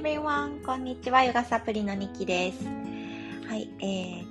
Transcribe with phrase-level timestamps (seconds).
[0.00, 0.64] everyone!
[0.64, 2.64] こんにちは、ヨガサプリのニキです。
[3.46, 4.24] はい、えー、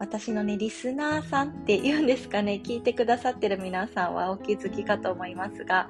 [0.00, 5.88] 私のね、リスナーさんって言うんですかね、聞いてくださってる皆さんはお気づきかと思いますが、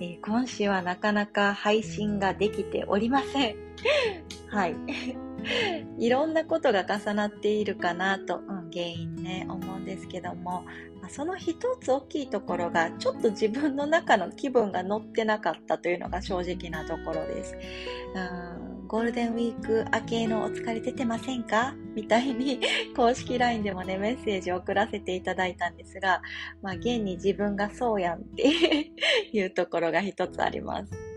[0.00, 3.56] えー、今週はなかなか配信ができておりません。
[4.50, 4.74] はい。
[6.04, 10.64] いろんなことが重なっているかなと、うん、原因ね、思うんですけども、
[11.00, 17.56] まあ、その一つ大きいところが、ちょっと自分の中の気分が乗ってなかったというのが正直なところです。
[18.14, 21.74] うんゴールデンウィーク明けのお疲れ出てませんか？
[21.94, 22.58] みたいに
[22.96, 26.22] 公式 LINE でもね、メッセージを送らせていただいたんですが、
[26.62, 28.90] まあ、現に自分がそうやんって
[29.30, 31.07] いうところが一つあります。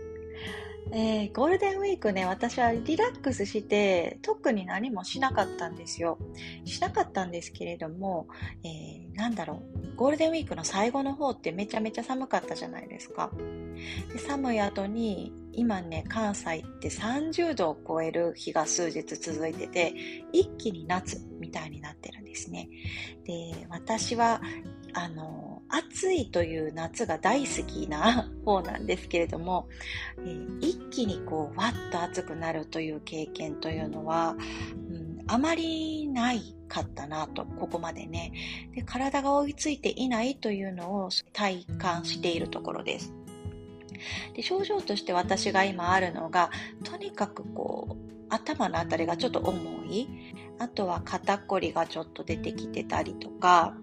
[0.94, 6.18] えー、ゴールデンウィークね、私はリラックスして、特に何もしなかったんですよ。
[6.66, 8.28] しなかったんですけれども、
[8.62, 13.30] えー、なんだろう、ゴールデンウィークの最後の方ってめちゃめちゃ寒かったじゃないですか。
[14.12, 19.94] で寒い後に、今ね、関西って30度を超える日が数日続いてて、
[20.32, 22.68] 一気に夏みたいになってるんですね。
[23.24, 24.42] で、私は、
[24.92, 29.68] あの、暑いという夏が大好きな方なんですけれども、
[30.18, 34.36] えー、一気にこう、わっと暑くなるという経験というのは、
[34.90, 38.32] うん、あまりないかったなと、ここまでね
[38.74, 38.82] で。
[38.82, 43.14] 体が追いついていないというのを体感しているところです。
[44.34, 46.50] で症状として私が今あるのが、
[46.84, 50.06] とにかくこう、頭のあたりがちょっと重い。
[50.58, 53.74] あとは肩こりがちょっと出てきてたりとか、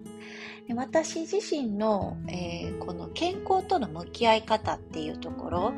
[0.74, 5.72] 私自身の、えー、この健康との向き合い方っていうところ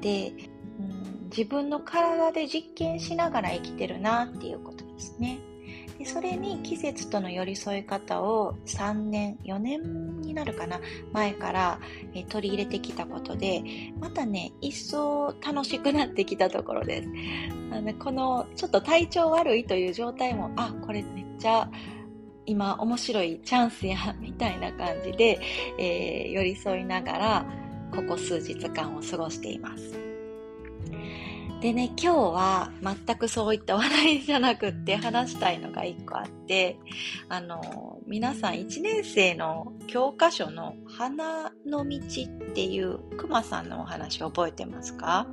[0.00, 0.32] で、
[0.78, 5.38] うん、自分の体で実験しながら生きてるなっていうことですね。
[5.98, 10.80] でそれに季節との寄り添い方を3年、4年になるかな、
[11.12, 11.80] 前から、
[12.14, 13.62] え、取り入れてきたことで、
[13.98, 17.08] またね、一層楽しくなってきたところです。
[17.72, 21.70] あのこのちょっと体調悪いという状態も、あ、これめっちゃ
[22.46, 25.38] 今面白いチャンスや、みたいな感じで、
[25.78, 27.46] えー、寄り添いながら、
[27.94, 30.06] ここ数日間を過ごしています。
[31.60, 36.78] でね、今日は全くそういった話題じゃなくって話したいのが一個あって、
[37.28, 45.26] あの、皆さん1年生の教科書の花の道っていう熊さんのお話覚えてますか？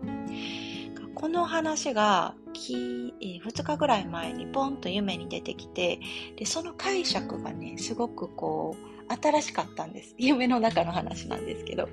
[1.16, 6.00] この話がき、えー、2日ぐらい前にポンと夢に出てきて、
[6.38, 10.16] で、その解釈がね、すごくこう、新しかったんです。
[10.20, 11.90] 夢の中の話なんですけど。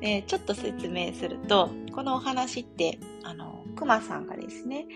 [0.00, 4.86] えー、ちょっと説明すると、このお話って、あの、熊さんがですね、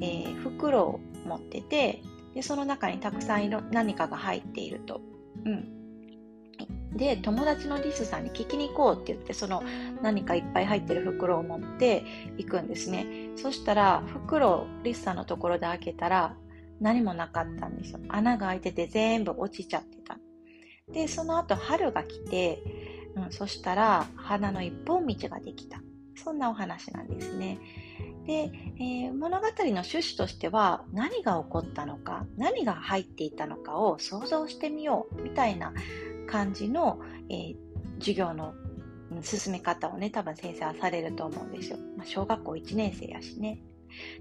[0.00, 2.02] えー、袋を持ってて、
[2.34, 5.00] で、その中にたくさん何かが入っていると。
[5.44, 5.81] うん。
[6.92, 9.62] で、友達のリスさんに聞きに行こうって言って、その
[10.02, 12.04] 何かいっぱい入ってる袋を持って
[12.36, 13.30] 行くんですね。
[13.36, 16.36] そしたら、袋をリスさんのところで開けたら、
[16.80, 18.00] 何もなかったんですよ。
[18.08, 20.18] 穴が開いてて全部落ちちゃってた。
[20.92, 22.62] で、その後春が来て、
[23.14, 25.80] うん、そしたら花の一本道ができた。
[26.16, 27.58] そんなお話なんですね。
[28.26, 35.72] で、えー、物語の趣旨としては何が起こったのか、何が入っていたのかを想像してみようみたいな
[36.32, 36.98] 感じの、
[37.28, 37.56] えー、
[37.98, 38.54] 授業の
[39.20, 41.78] 進め方をね、多分先生はされると思うんですよ。
[41.98, 43.58] まあ、小学校1年生やしね。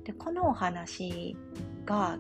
[0.04, 1.38] で、このお話
[1.86, 2.20] が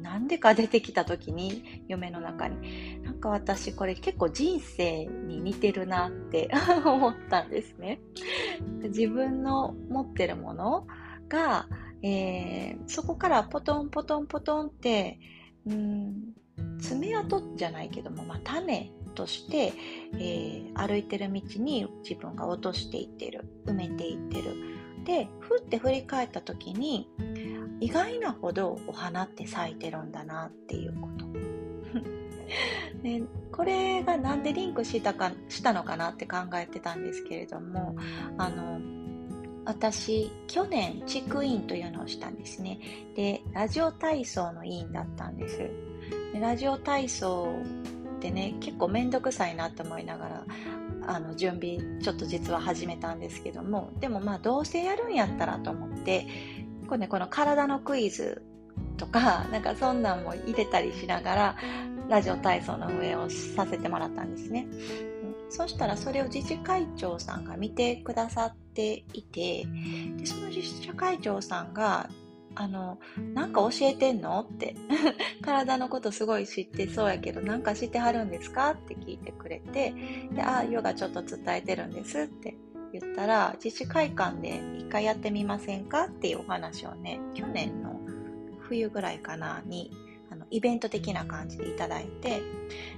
[0.00, 6.48] なんでか出てきた時に、夢の中に、なんか私これ結構人生に似てるなって
[6.86, 8.00] 思ったんですね。
[8.84, 10.86] 自分の持ってるもの
[11.28, 11.66] が、
[12.02, 15.18] えー、そこからポトンポトンポトンって、
[15.66, 16.34] うん、
[16.78, 19.72] 爪痕じゃないけども、まあ、種として、
[20.14, 24.82] えー、歩いてる道に自分が落としていってる埋めていってる。
[25.04, 27.08] でふって振り返った時に
[27.80, 31.26] 意外なほどお花って咲いてるんだなっていうこと。
[33.02, 37.96] で これが何でリンクしたかしたのかなって考えてたんですけれども
[38.38, 38.80] あの
[39.64, 42.78] 私去年地区委員というのをしたんですね。
[43.16, 45.68] でラジオ体操の委員だったんです。
[46.34, 47.48] ラジオ体操
[48.22, 50.46] ってね結構めんどくさいなと思いながら
[51.08, 56.28] あの準備ちょっと実は始めたんですけどもでもまあどうせやるんやったらと思って
[56.88, 58.44] こねこの体のクイズ
[58.96, 61.56] とか なんかそんなんも入れたりしながら
[62.08, 64.66] ラジオ体操の運営をさせてもらったんですね、
[65.48, 69.66] そしたらそれを自治会長さんが見てくださっていて
[70.16, 72.10] でその自治会長さんが
[72.54, 72.98] あの、
[73.34, 74.40] なんか教えてんの？
[74.40, 74.74] って。
[75.42, 78.70] 体のことすごい知ってそうやけど、なんか知ってはるんですか？
[78.72, 79.94] って聞いてくれて、
[80.32, 82.54] で、あ、ヨガちょっと伝えてるんですって。
[82.92, 86.04] 言ったら、自治会館で一回やってみませんか？
[86.04, 87.98] っていうお話をね、去年の
[88.60, 89.90] 冬ぐらいかなに、
[90.30, 92.42] あのイベント的な感じでいただいて。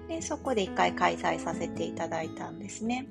[0.09, 3.07] で、そこで一回開催させていただいたんですね。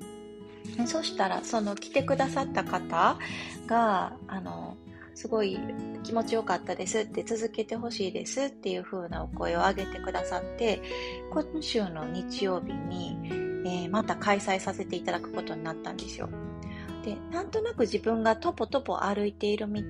[0.86, 3.18] そしたら、その来てくださった方
[3.66, 4.76] が、あの、
[5.14, 5.58] すごい
[6.02, 10.82] 気持ちよかったですって続けてほしいですっていう風なお声を上げてくださって
[11.30, 13.16] 今週の日曜日に、
[13.64, 16.28] えー、また開催させていただくことになったんですよ。
[17.04, 19.82] でなんとなく自分がとぽとぽ歩いている道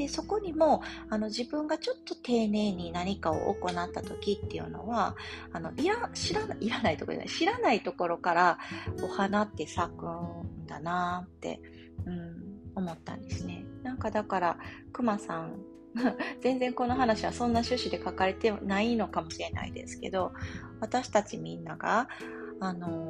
[0.00, 5.14] でそこにもあの自分がちょっと丁寧に何かを行った時っていうのは
[5.52, 8.58] あのいら知らいらないところじゃない知らないところから
[9.02, 11.60] お花って咲くんだなって、
[12.06, 12.49] うん、
[12.80, 13.64] 思ったんですね。
[13.82, 14.58] なんかだから、
[14.92, 15.60] くまさん、
[16.40, 20.32] 全然この話はそんな趣旨で書かれてないのかもしれないですけど、
[20.80, 22.08] 私たちみんなが、
[22.60, 23.08] あの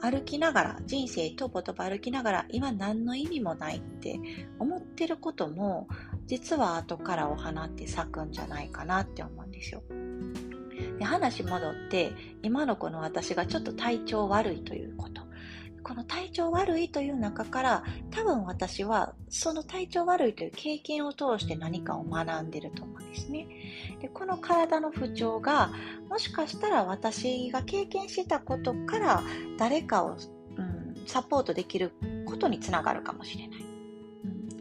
[0.00, 4.18] 歩きながら、人生とぼとぼ歩きながら、今何の意味もないって
[4.58, 5.88] 思ってることも、
[6.26, 9.82] 実は後からお花って咲くんじゃないかなって思うんですよ。
[10.98, 15.25] で話戻って、今のこの私がちょっと体調悪いということ。
[15.86, 23.46] この体調悪いという中から多分私はその体調悪いという経験を通して何かを学んでると思うんですね。
[24.00, 25.70] でこの体の不調が
[26.10, 29.22] もしかしたら私が経験してたことから
[29.58, 30.16] 誰かを、
[30.56, 31.92] うん、サポートできる
[32.24, 33.75] ことにつながるかもしれない。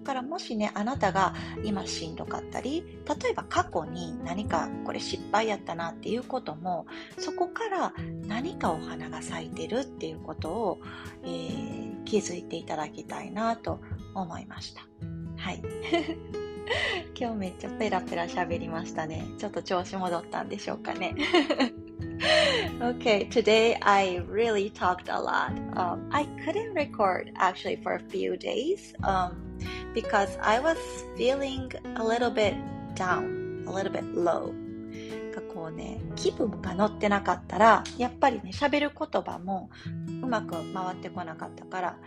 [0.05, 1.33] からもしね、あなたが
[1.65, 6.85] 今しんどかったり、例えば過去に何かこれ失敗やったなっていうことも、
[7.17, 7.93] そこから
[8.25, 10.79] 何かお花が咲いてるっていうことを、
[11.23, 13.81] えー、気づいていただきたいなと
[14.13, 14.87] 思いました。
[15.37, 15.61] はい。
[17.19, 19.25] 今日めっちゃペラペラ喋りましたね。
[19.37, 21.15] ちょっと調子戻ったんでしょうかね。
[22.79, 25.51] okay, today I really talked a lot.
[25.75, 29.35] Um, I couldn't record actually for a few days um,
[29.95, 30.77] because I was
[31.17, 32.53] feeling a little bit
[32.93, 34.53] down, a little bit low.
[35.35, 39.69] がこうね、気分が乗ってなかったら、やっぱりね、喋る言葉も
[40.21, 41.97] うまく回ってこなかったから、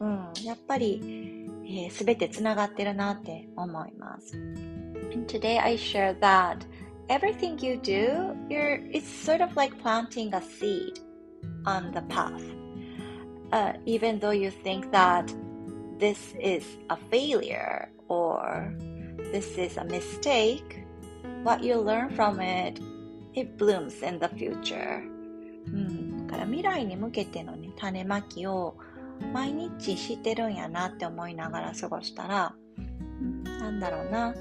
[0.00, 4.36] うん、やっぱり、えー、全てつながってるなって思います。
[4.36, 6.58] And today I share that
[7.08, 11.00] everything you do, you're, it's sort of like planting a seed
[11.66, 12.42] on the path.
[13.52, 15.30] Uh, even though you think that
[15.98, 18.74] this is a failure or
[19.32, 20.84] this is a mistake,
[21.42, 22.80] what you learn from it,
[23.34, 25.02] it blooms in the future.
[25.66, 28.76] うん、だから未来に向けてのね、種まきを
[29.32, 34.34] 毎日してるんやなって思いながら過ごしたら、うん、なんだろうな、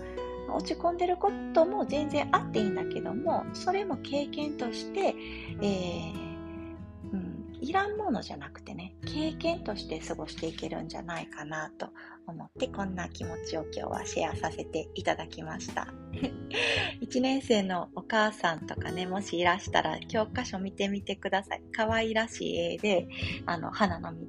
[0.50, 5.16] 落ち込んでることも全然あっていいんだけどもそれも経験として、
[5.62, 11.90] えー、うん、いらんものじゃなくてね経験として過ごしていけるんじゃないかなと
[12.28, 15.88] 思ってこんな気持ちを今日はシェアさせていただきました
[17.02, 23.08] 1年生のお母さんとかねもしいらしたら教科書見てみてください可愛らしい絵で
[23.46, 24.26] あの花の道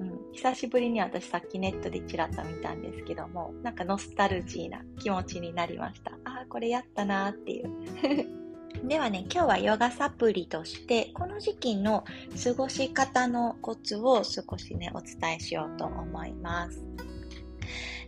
[0.00, 6.12] うん、久しぶりに私さっきネットでちらっと見たんですけども、なんかノスタルジーな気持ちになりました。
[6.24, 8.37] ああ、これやったなーっていう。
[8.84, 12.04] ではね、今日はヨガサプリとして、この時期の
[12.42, 16.82] 過ごし方のコツを少しね、お伝えしようと思います。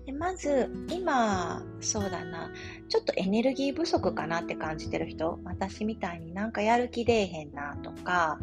[0.07, 2.51] でまず、今、そうだな、
[2.89, 8.39] ちょっとエネルギー不足かなって感じてる人、私みたいになんかやる気出えへんなとか、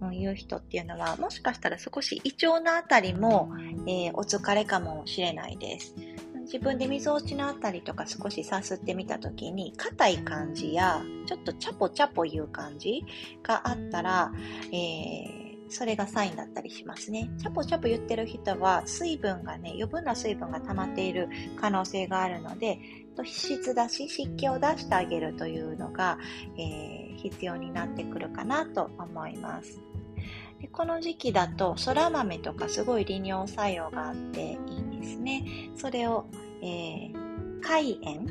[0.00, 3.50] うん、いう人っていうのは、もしかしたら少し胃腸のあたりも、
[3.86, 5.94] えー、お疲れかもしれないです。
[6.52, 13.04] 自分で溝落ちのあたりとか少しさすってみたときに、硬い感じや、ちょっとチャポチャポいう感じ
[13.42, 14.32] があったら、
[14.70, 17.30] えーそれがサインだったりしますね。
[17.38, 22.78] チャポチャポ言ってる人は水分がね、余分な水分が溜まっている可能性があるので、
[23.24, 26.18] 質出し、湿気を出してあげるというのが、
[26.58, 29.80] えー、必要になってくるかなと思います。
[30.60, 35.44] でこの時期だと、そら豆とかすごい利尿作用があっていいですね。
[35.76, 36.26] それを、
[36.62, 38.24] えー、海塩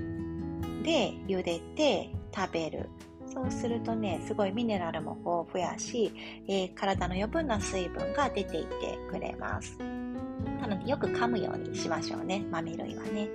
[0.83, 2.89] で茹でて食べる。
[3.33, 6.11] そうするとね、すごいミネラルも豊富やし、
[6.47, 9.77] えー、体の余分な水分が出ていってくれます。
[9.79, 13.29] なのでよく噛むようにしましょうね、豆類はね。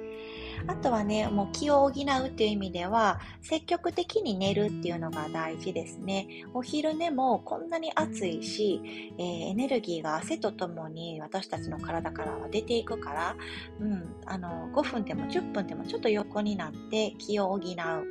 [0.68, 6.26] あとはね、もう気を補うっていう意味では、積極的に寝るっていうのが大事ですね。
[6.54, 8.80] お昼寝もこんなに暑いし、
[9.18, 13.36] えー、エネルギーが汗とともに私たちの体からは出ていくから、
[13.80, 17.60] うん、あの、5分でも10分でもちょっと横になって気を補う、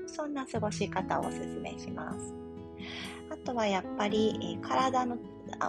[0.07, 2.33] そんな過ごし方をお勧めします。
[3.35, 5.17] あとはやっぱり、え、体の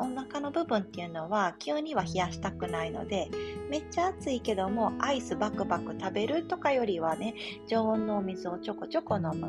[0.00, 3.28] お腹の部分っていうのは急には冷やしたくないので
[3.68, 7.35] めっちゃ暑いけどもアイスバクバク食べるとかよりはね
[7.68, 9.49] 常温のお水をちょこちょこ飲む、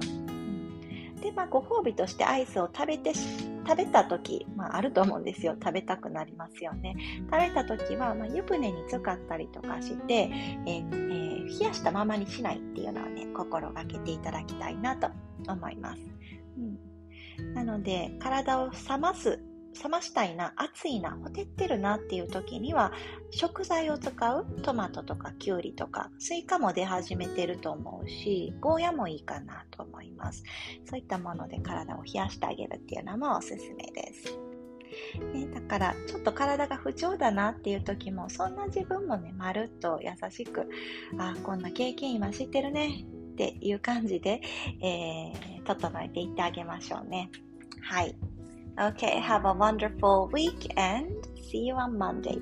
[1.22, 5.56] でまあご褒美としてアイスを食べて食べた時、まあ、あると思うんですよ。
[5.62, 6.96] 食べたくなりますよね。
[7.30, 10.32] 食べた時は、まあ、湯船に浸かったりとかして、え
[10.66, 15.10] えー、冷やしたままにしないっていうのをね心がけていただきたいなと
[15.48, 16.02] 思います、
[16.58, 16.78] うん、
[17.54, 19.40] なので体を冷ます
[19.84, 22.92] 冷ましたいな、暑いな、ほてってるなっていう時には、
[23.30, 30.44] 食材を使うトマトとかきゅうりとか、スイカも出始めてると思うし、ゴーヤもいいかなと思います。
[30.86, 34.40] そういったもので体を冷やしてあげるっていうのもおすすめです。
[35.34, 40.68] ね、だからちょっと体が不調だなっていう時もそんな自分もねまるっと優しく
[41.18, 44.42] あこんな経験今知ってるねっていう感じで、
[44.82, 47.30] えー、整えていってあげましょうね
[47.82, 48.16] はい
[48.80, 51.10] Okay, have a wonderful week and
[51.50, 52.40] see you on Monday.